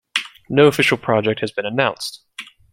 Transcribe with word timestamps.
No 0.49 0.65
official 0.65 0.97
project 0.97 1.41
has 1.41 1.51
been 1.51 1.67
announced. 1.67 2.25